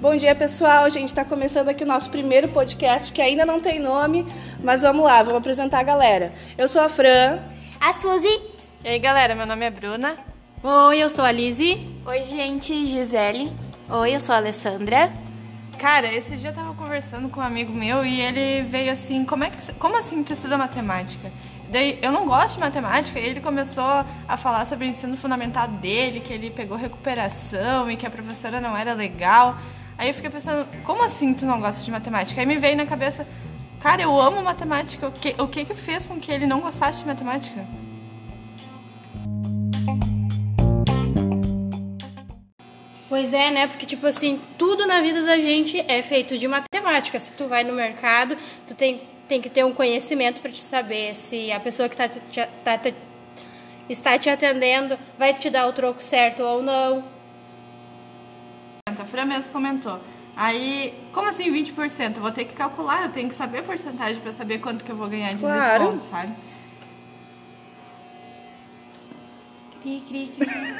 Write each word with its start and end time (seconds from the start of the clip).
Bom 0.00 0.16
dia, 0.16 0.34
pessoal. 0.34 0.84
A 0.84 0.88
gente 0.88 1.08
está 1.08 1.24
começando 1.24 1.68
aqui 1.68 1.84
o 1.84 1.86
nosso 1.86 2.08
primeiro 2.10 2.48
podcast, 2.48 3.12
que 3.12 3.20
ainda 3.20 3.44
não 3.44 3.60
tem 3.60 3.78
nome, 3.78 4.26
mas 4.64 4.82
vamos 4.82 5.04
lá, 5.04 5.22
vamos 5.22 5.38
apresentar 5.38 5.78
a 5.78 5.82
galera. 5.82 6.32
Eu 6.56 6.66
sou 6.68 6.80
a 6.80 6.88
Fran. 6.88 7.38
A 7.80 7.92
Suzy. 7.92 8.40
E 8.82 8.88
aí, 8.88 8.98
galera, 8.98 9.34
meu 9.34 9.46
nome 9.46 9.66
é 9.66 9.70
Bruna. 9.70 10.16
Oi, 10.64 10.98
eu 10.98 11.10
sou 11.10 11.24
a 11.24 11.30
Lizzie. 11.30 11.86
Oi, 12.06 12.22
gente, 12.24 12.86
Gisele. 12.86 13.52
Oi, 13.88 14.14
eu 14.14 14.20
sou 14.20 14.34
a 14.34 14.38
Alessandra. 14.38 15.12
Cara, 15.78 16.12
esse 16.12 16.36
dia 16.36 16.50
eu 16.50 16.54
tava 16.54 16.74
conversando 16.74 17.28
com 17.28 17.40
um 17.40 17.44
amigo 17.44 17.72
meu 17.72 18.04
e 18.04 18.20
ele 18.20 18.62
veio 18.68 18.92
assim, 18.92 19.24
como, 19.24 19.44
é 19.44 19.50
que, 19.50 19.72
como 19.74 19.96
assim 19.96 20.22
tu 20.22 20.32
estuda 20.32 20.58
matemática? 20.58 21.30
Daí, 21.70 22.00
eu 22.02 22.10
não 22.10 22.26
gosto 22.26 22.54
de 22.54 22.60
matemática 22.60 23.20
e 23.20 23.24
ele 23.24 23.40
começou 23.40 24.04
a 24.28 24.36
falar 24.36 24.64
sobre 24.66 24.86
o 24.86 24.88
ensino 24.88 25.16
fundamental 25.16 25.68
dele, 25.68 26.18
que 26.18 26.32
ele 26.32 26.50
pegou 26.50 26.76
recuperação 26.76 27.88
e 27.88 27.96
que 27.96 28.04
a 28.04 28.10
professora 28.10 28.60
não 28.60 28.76
era 28.76 28.92
legal. 28.92 29.56
Aí 29.96 30.08
eu 30.08 30.14
fiquei 30.14 30.30
pensando, 30.30 30.66
como 30.82 31.04
assim 31.04 31.32
tu 31.32 31.46
não 31.46 31.60
gosta 31.60 31.84
de 31.84 31.90
matemática? 31.92 32.40
Aí 32.40 32.46
me 32.46 32.56
veio 32.56 32.76
na 32.76 32.86
cabeça, 32.86 33.24
cara, 33.80 34.02
eu 34.02 34.20
amo 34.20 34.42
matemática. 34.42 35.06
O 35.06 35.12
que, 35.12 35.34
o 35.38 35.46
que 35.46 35.64
que 35.64 35.74
fez 35.74 36.08
com 36.08 36.18
que 36.18 36.32
ele 36.32 36.44
não 36.44 36.60
gostasse 36.60 36.98
de 37.00 37.06
matemática? 37.06 37.64
Pois 43.08 43.32
é, 43.32 43.50
né? 43.50 43.68
Porque, 43.68 43.86
tipo 43.86 44.06
assim, 44.06 44.40
tudo 44.58 44.86
na 44.86 45.00
vida 45.00 45.22
da 45.22 45.38
gente 45.38 45.78
é 45.86 46.02
feito 46.02 46.36
de 46.36 46.48
matemática. 46.48 47.20
Se 47.20 47.32
tu 47.32 47.46
vai 47.46 47.62
no 47.62 47.74
mercado, 47.74 48.36
tu 48.66 48.74
tem, 48.74 49.02
tem 49.30 49.40
que 49.40 49.48
ter 49.48 49.64
um 49.64 49.72
conhecimento 49.72 50.40
para 50.40 50.50
te 50.50 50.60
saber 50.60 51.14
se 51.14 51.52
a 51.52 51.60
pessoa 51.60 51.88
que 51.88 51.96
tá, 51.96 52.08
te, 52.08 52.20
tá, 52.64 52.76
te, 52.76 52.92
está 53.88 54.18
te 54.18 54.28
atendendo 54.28 54.98
vai 55.16 55.32
te 55.32 55.48
dar 55.48 55.68
o 55.68 55.72
troco 55.72 56.02
certo 56.02 56.42
ou 56.42 56.60
não. 56.60 57.04
A 58.88 59.04
Fran 59.04 59.26
mesmo 59.26 59.52
comentou. 59.52 60.00
Aí, 60.36 60.92
como 61.12 61.28
assim 61.28 61.48
20%? 61.52 62.16
Eu 62.16 62.22
vou 62.22 62.32
ter 62.32 62.44
que 62.44 62.54
calcular, 62.54 63.04
eu 63.04 63.12
tenho 63.12 63.28
que 63.28 63.34
saber 63.36 63.58
a 63.58 63.62
porcentagem 63.62 64.20
para 64.20 64.32
saber 64.32 64.58
quanto 64.58 64.84
que 64.84 64.90
eu 64.90 64.96
vou 64.96 65.08
ganhar 65.08 65.32
de 65.32 65.38
Claro. 65.38 65.84
desconto, 65.84 66.02
sabe? 66.02 66.32
Cri, 69.80 70.02
cri, 70.08 70.32
cri. 70.36 70.74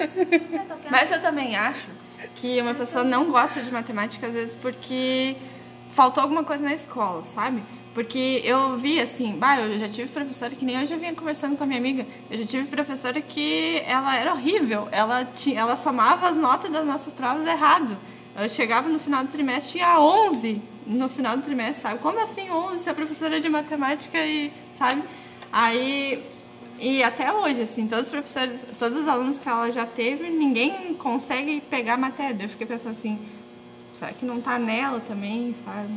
Mas 0.90 1.12
eu 1.12 1.20
também 1.20 1.54
acho 1.54 1.88
que 2.34 2.58
uma 2.62 2.72
pessoa 2.72 3.04
não 3.04 3.30
gosta 3.30 3.60
de 3.60 3.70
matemática 3.70 4.26
às 4.26 4.32
vezes 4.32 4.54
porque 4.54 5.36
faltou 5.92 6.22
alguma 6.22 6.42
coisa 6.42 6.64
na 6.64 6.74
escola, 6.74 7.22
sabe? 7.22 7.62
Porque 7.94 8.40
eu 8.42 8.76
vi 8.78 8.98
assim, 8.98 9.34
bah, 9.36 9.60
eu 9.60 9.78
já 9.78 9.88
tive 9.88 10.08
professora 10.10 10.54
que 10.54 10.64
nem 10.64 10.80
eu 10.80 10.86
já 10.86 10.96
vinha 10.96 11.14
conversando 11.14 11.56
com 11.56 11.64
a 11.64 11.66
minha 11.66 11.78
amiga. 11.78 12.06
Eu 12.30 12.38
já 12.38 12.46
tive 12.46 12.66
professora 12.68 13.20
que 13.20 13.82
ela 13.86 14.16
era 14.16 14.32
horrível. 14.32 14.88
Ela, 14.90 15.26
tinha, 15.26 15.60
ela 15.60 15.76
somava 15.76 16.28
as 16.28 16.36
notas 16.36 16.70
das 16.70 16.86
nossas 16.86 17.12
provas 17.12 17.46
errado. 17.46 17.96
Eu 18.34 18.48
chegava 18.48 18.88
no 18.88 18.98
final 18.98 19.22
do 19.22 19.30
trimestre 19.30 19.72
tinha 19.72 20.00
11 20.00 20.62
no 20.86 21.08
final 21.08 21.36
do 21.36 21.42
trimestre, 21.42 21.82
sabe? 21.82 21.98
Como 21.98 22.18
assim 22.18 22.50
11 22.50 22.82
se 22.82 22.88
a 22.88 22.94
professora 22.94 23.36
é 23.36 23.40
de 23.40 23.48
matemática 23.50 24.18
e, 24.24 24.50
sabe? 24.78 25.02
Aí 25.52 26.24
e 26.80 27.00
até 27.02 27.32
hoje, 27.32 27.60
assim, 27.60 27.86
todos 27.86 28.06
os 28.06 28.10
professores, 28.10 28.66
todos 28.78 28.98
os 28.98 29.06
alunos 29.06 29.38
que 29.38 29.48
ela 29.48 29.70
já 29.70 29.86
teve, 29.86 30.28
ninguém 30.30 30.94
consegue 30.94 31.60
pegar 31.60 31.94
a 31.94 31.96
matéria. 31.96 32.42
Eu 32.42 32.48
fiquei 32.48 32.66
pensando 32.66 32.90
assim, 32.90 33.20
que 34.08 34.24
não 34.24 34.40
tá 34.40 34.58
nela 34.58 35.00
também, 35.00 35.54
sabe? 35.64 35.92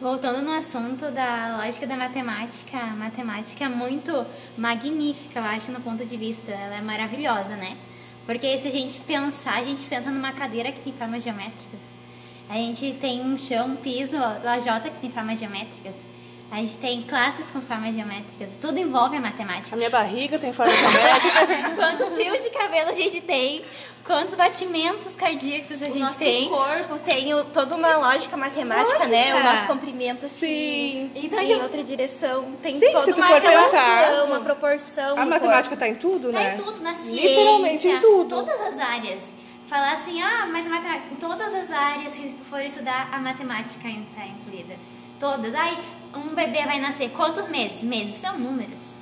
Voltando 0.00 0.42
no 0.42 0.52
assunto 0.52 1.10
da 1.10 1.56
lógica 1.56 1.86
da 1.86 1.96
matemática, 1.96 2.76
a 2.76 2.94
matemática 2.94 3.64
é 3.64 3.68
muito 3.68 4.26
magnífica, 4.56 5.40
eu 5.40 5.44
acho, 5.44 5.72
no 5.72 5.80
ponto 5.80 6.04
de 6.04 6.16
vista. 6.18 6.52
Ela 6.52 6.76
é 6.76 6.80
maravilhosa, 6.82 7.56
né? 7.56 7.78
Porque 8.26 8.58
se 8.58 8.68
a 8.68 8.70
gente 8.70 9.00
pensar, 9.00 9.54
a 9.54 9.62
gente 9.62 9.80
senta 9.80 10.10
numa 10.10 10.32
cadeira 10.32 10.70
que 10.70 10.80
tem 10.80 10.92
formas 10.92 11.22
geométricas. 11.22 11.80
A 12.48 12.54
gente 12.54 12.92
tem 13.00 13.22
um 13.22 13.38
chão, 13.38 13.68
um 13.68 13.76
piso, 13.76 14.16
lajota 14.44 14.90
que 14.90 14.98
tem 14.98 15.10
formas 15.10 15.38
geométricas. 15.38 15.94
A 16.56 16.60
gente 16.60 16.78
tem 16.78 17.02
classes 17.02 17.50
com 17.50 17.60
formas 17.60 17.94
geométricas. 17.94 18.52
Tudo 18.58 18.78
envolve 18.80 19.14
a 19.14 19.20
matemática. 19.20 19.74
A 19.74 19.76
minha 19.76 19.90
barriga 19.90 20.38
tem 20.38 20.54
forma 20.54 20.72
geométrica. 20.74 21.70
Quantos 21.76 22.16
fios 22.16 22.42
de 22.42 22.48
cabelo 22.48 22.88
a 22.88 22.94
gente 22.94 23.20
tem? 23.20 23.62
Quantos 24.06 24.34
batimentos 24.34 25.14
cardíacos 25.16 25.82
a 25.82 25.86
O 25.86 25.90
gente 25.90 25.98
nosso 26.00 26.18
tem? 26.18 26.48
corpo 26.48 26.98
tem 27.00 27.34
o- 27.34 27.44
toda 27.44 27.74
uma 27.74 27.98
lógica 27.98 28.38
matemática, 28.38 28.96
Lógica. 29.00 29.06
né? 29.14 29.34
O 29.34 29.44
nosso 29.44 29.66
comprimento, 29.66 30.24
assim, 30.24 30.38
Sim. 30.38 31.10
Então, 31.14 31.40
em 31.40 31.50
eu- 31.50 31.60
outra 31.62 31.84
direção. 31.84 32.52
Tem 32.62 32.78
Sim, 32.78 32.90
toda 32.90 33.04
se 33.04 33.12
tu 33.12 33.18
uma 33.20 33.26
for 33.28 33.42
relação, 33.42 33.70
pensar, 33.72 34.24
uma 34.24 34.40
proporção 34.40 35.18
A 35.18 35.26
matemática 35.26 35.76
corpo. 35.76 35.76
tá 35.76 35.88
em 35.88 35.94
tudo, 35.96 36.32
Tá 36.32 36.38
né? 36.38 36.54
em 36.54 36.56
tudo, 36.62 36.80
na 36.80 36.94
ciência. 36.94 37.28
Literalmente 37.28 37.86
em 37.88 38.00
tudo. 38.00 38.28
Todas 38.36 38.60
as 38.62 38.78
áreas. 38.78 39.26
Falar 39.68 39.92
assim, 39.92 40.22
ah, 40.22 40.48
mas 40.50 40.64
a 40.66 40.70
matemática, 40.70 41.04
em 41.12 41.16
todas 41.16 41.52
as 41.52 41.70
áreas 41.70 42.14
que 42.14 42.32
tu 42.32 42.44
for 42.44 42.60
estudar, 42.64 43.10
a 43.12 43.18
matemática 43.18 43.88
está 43.88 44.24
incluída. 44.24 44.74
Todas. 45.18 45.54
Ai, 45.54 45.78
um 46.14 46.34
bebê 46.34 46.64
vai 46.64 46.80
nascer 46.80 47.10
quantos 47.10 47.48
meses? 47.48 47.82
Meses 47.82 48.20
são 48.20 48.38
números. 48.38 48.94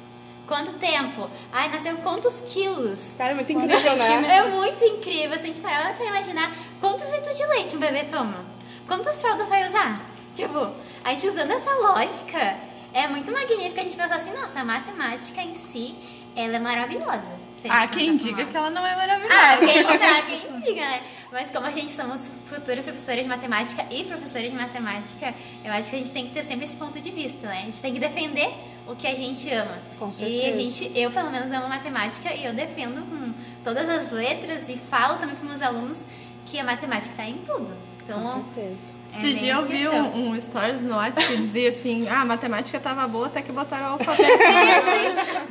Quanto 0.46 0.72
tempo? 0.74 1.28
Ai, 1.52 1.70
nasceu 1.70 1.96
quantos 1.98 2.34
quilos? 2.52 2.98
Cara, 3.16 3.30
é 3.30 3.34
muito 3.34 3.52
Quantos 3.52 3.80
incrível, 3.80 3.96
né? 3.96 4.36
É 4.36 4.50
muito 4.50 4.84
incrível. 4.84 5.38
Se 5.38 5.44
a 5.44 5.46
gente 5.46 5.60
parar 5.60 5.94
pra 5.96 6.04
imaginar 6.04 6.54
quantos 6.80 7.10
litros 7.10 7.36
de 7.36 7.46
leite 7.46 7.76
um 7.76 7.80
bebê 7.80 8.04
toma. 8.04 8.44
Quantas 8.86 9.20
fraldas 9.22 9.48
vai 9.48 9.66
usar? 9.66 10.02
Tipo, 10.34 10.70
a 11.02 11.10
gente 11.10 11.28
usando 11.28 11.50
essa 11.50 11.70
lógica, 11.76 12.56
é 12.92 13.06
muito 13.08 13.32
magnífico 13.32 13.80
a 13.80 13.82
gente 13.82 13.96
pensar 13.96 14.16
assim, 14.16 14.32
nossa, 14.34 14.60
a 14.60 14.64
matemática 14.64 15.40
em 15.40 15.54
si, 15.54 15.94
ela 16.36 16.56
é 16.56 16.60
maravilhosa. 16.60 17.32
Ah, 17.66 17.86
quem 17.86 18.14
diga 18.16 18.44
que 18.44 18.54
ela 18.54 18.68
não 18.68 18.84
é 18.84 18.94
maravilhosa. 18.94 19.34
ah, 19.34 19.56
quem, 19.56 19.84
tá, 19.84 20.22
quem 20.22 20.60
diga, 20.60 20.80
né? 20.82 21.02
Mas 21.34 21.50
como 21.50 21.66
a 21.66 21.72
gente 21.72 21.90
somos 21.90 22.30
futuros 22.48 22.84
professores 22.84 23.24
de 23.24 23.28
matemática 23.28 23.84
e 23.90 24.04
professores 24.04 24.52
de 24.52 24.56
matemática, 24.56 25.34
eu 25.64 25.72
acho 25.72 25.90
que 25.90 25.96
a 25.96 25.98
gente 25.98 26.12
tem 26.12 26.28
que 26.28 26.32
ter 26.32 26.44
sempre 26.44 26.64
esse 26.64 26.76
ponto 26.76 27.00
de 27.00 27.10
vista, 27.10 27.48
né? 27.48 27.62
A 27.62 27.64
gente 27.64 27.82
tem 27.82 27.92
que 27.92 27.98
defender 27.98 28.54
o 28.86 28.94
que 28.94 29.04
a 29.04 29.16
gente 29.16 29.50
ama. 29.52 29.76
Com 29.98 30.10
E 30.10 30.14
certeza. 30.14 30.48
a 30.48 30.52
gente, 30.52 30.92
eu 30.94 31.10
pelo 31.10 31.32
menos 31.32 31.50
amo 31.50 31.68
matemática 31.68 32.32
e 32.32 32.44
eu 32.44 32.54
defendo 32.54 33.04
com 33.10 33.34
todas 33.64 33.88
as 33.88 34.12
letras 34.12 34.68
e 34.68 34.76
falo 34.88 35.18
também 35.18 35.34
para 35.34 35.48
meus 35.48 35.60
alunos 35.60 35.98
que 36.46 36.56
a 36.56 36.62
matemática 36.62 37.10
está 37.10 37.26
em 37.26 37.38
tudo. 37.38 37.74
Então, 38.04 38.22
Com 38.22 38.44
certeza. 38.54 38.84
é 39.12 39.18
Esse 39.18 39.34
dia 39.34 39.54
eu 39.54 39.66
vi 39.66 39.88
um, 39.88 40.28
um 40.30 40.40
stories 40.40 40.82
no 40.82 40.94
WhatsApp 40.94 41.26
que 41.26 41.36
dizia 41.36 41.70
assim, 41.70 42.08
ah, 42.08 42.20
a 42.20 42.24
matemática 42.24 42.78
tava 42.78 43.08
boa 43.08 43.26
até 43.26 43.42
que 43.42 43.50
botaram 43.50 43.86
o 43.86 43.92
alfabeto. 43.98 44.38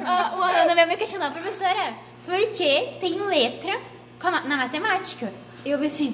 Ah, 0.05 0.33
o 0.37 0.43
aluno 0.43 0.75
meu 0.75 0.87
me 0.87 0.95
questionou, 0.95 1.29
professora, 1.29 1.93
por 2.25 2.39
que 2.51 2.93
tem 3.01 3.19
letra 3.19 3.77
na 4.45 4.55
matemática? 4.55 5.43
E 5.65 5.69
eu 5.71 5.79
pensei, 5.79 6.13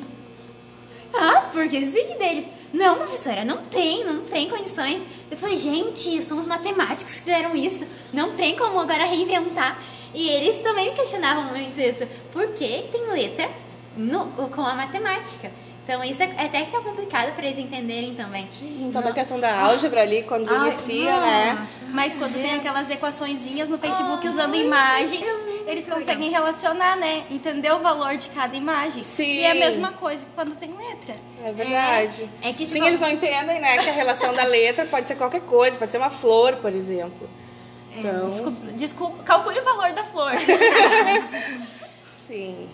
ah, 1.14 1.42
porque 1.52 1.86
sim 1.86 2.18
dele. 2.18 2.48
Não, 2.72 2.98
professora, 2.98 3.44
não 3.44 3.58
tem, 3.58 4.04
não 4.04 4.22
tem 4.26 4.48
condições. 4.48 5.02
Eu 5.32 5.38
falei, 5.38 5.58
gente, 5.58 6.22
são 6.22 6.38
os 6.38 6.46
matemáticos 6.46 7.16
que 7.16 7.22
fizeram 7.22 7.56
isso. 7.56 7.84
Não 8.14 8.34
tem 8.34 8.56
como 8.56 8.80
agora 8.80 9.06
reinventar. 9.06 9.80
E 10.14 10.28
eles 10.30 10.62
também 10.62 10.90
me 10.90 10.96
questionavam 10.96 11.46
muito 11.46 11.80
isso. 11.80 12.06
Por 12.32 12.48
que 12.50 12.86
tem 12.92 13.08
letra 13.12 13.50
no- 13.98 14.28
com 14.50 14.62
a 14.62 14.76
matemática? 14.76 15.52
Então 15.84 16.04
isso 16.04 16.22
é 16.22 16.26
até 16.46 16.62
que 16.66 16.76
é 16.76 16.80
complicado 16.82 17.34
para 17.34 17.46
eles 17.48 17.58
entenderem 17.58 18.14
também. 18.14 18.48
Sim, 18.52 18.92
toda 18.94 19.10
a 19.10 19.14
questão 19.14 19.40
da 19.40 19.60
álgebra 19.60 20.04
ali, 20.04 20.22
quando 20.22 20.48
Ai, 20.48 20.70
inicia, 20.70 21.20
né? 21.20 21.58
nossa. 21.60 21.80
Mas 21.92 22.16
quando 22.16 22.34
tem 22.40 22.54
aquelas 22.54 22.88
equaçõezinhas 22.92 23.68
no 23.70 23.80
Facebook 23.80 24.28
usando 24.28 24.54
imagens, 24.56 25.24
eles 25.70 25.86
conseguem 25.88 26.30
relacionar, 26.30 26.96
né? 26.98 27.24
Entender 27.30 27.72
o 27.72 27.80
valor 27.80 28.18
de 28.18 28.30
cada 28.30 28.56
imagem. 28.56 29.04
Sim. 29.04 29.24
E 29.24 29.44
é 29.44 29.52
a 29.52 29.56
mesma 29.56 29.92
coisa 29.92 30.26
quando 30.36 30.56
tem 30.56 30.70
letra. 30.76 31.16
É 31.44 31.52
verdade. 31.52 32.30
É 32.42 32.52
que, 32.52 32.66
tipo, 32.66 32.80
Sim, 32.80 32.88
eles 32.88 33.00
não 33.00 33.10
entendem, 33.10 33.62
né, 33.62 33.78
que 33.78 33.90
a 33.90 33.94
relação 33.94 34.34
da 34.34 34.44
letra 34.44 34.86
pode 34.86 35.08
ser 35.08 35.16
qualquer 35.16 35.42
coisa, 35.42 35.78
pode 35.78 35.92
ser 35.92 35.98
uma 35.98 36.10
flor, 36.10 36.56
por 36.58 36.74
exemplo. 36.74 37.30
Então, 37.96 38.28
Desculpa, 38.28 38.72
desculpa, 38.74 39.24
calcule 39.24 39.60
o 39.60 39.64
valor 39.64 39.94
da 39.94 40.04
flor. 40.06 40.32
sim. 42.28 42.70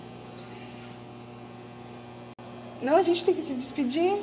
Não, 2.82 2.98
a 2.98 3.02
gente 3.02 3.24
tem 3.24 3.34
que 3.34 3.42
se 3.42 3.54
despedir. 3.54 4.22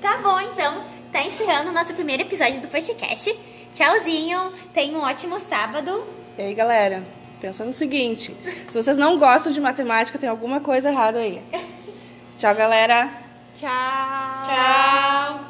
Tá 0.00 0.18
bom, 0.18 0.40
então. 0.40 0.84
Tá 1.12 1.22
encerrando 1.22 1.70
o 1.70 1.72
nosso 1.72 1.92
primeiro 1.92 2.22
episódio 2.22 2.60
do 2.60 2.68
podcast. 2.68 3.36
Tchauzinho. 3.74 4.52
Tenha 4.72 4.96
um 4.96 5.02
ótimo 5.02 5.38
sábado. 5.38 6.04
E 6.38 6.42
aí, 6.42 6.54
galera, 6.54 7.02
pensa 7.40 7.64
no 7.64 7.72
seguinte: 7.72 8.34
se 8.68 8.82
vocês 8.82 8.96
não 8.96 9.18
gostam 9.18 9.52
de 9.52 9.60
matemática, 9.60 10.18
tem 10.18 10.28
alguma 10.28 10.60
coisa 10.60 10.90
errada 10.90 11.18
aí. 11.18 11.42
Tchau, 12.36 12.54
galera. 12.54 13.10
Tchau. 13.54 13.68
Tchau. 14.46 15.49